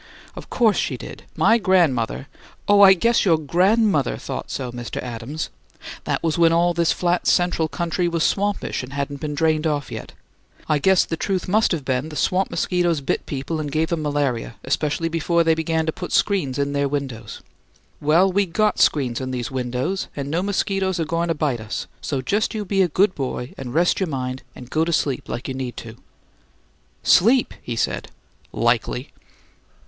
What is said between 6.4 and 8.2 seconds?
all this flat central country